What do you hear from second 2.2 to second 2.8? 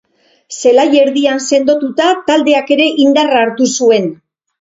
taldeak